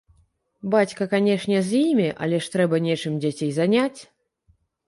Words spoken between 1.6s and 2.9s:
з імі, але ж трэба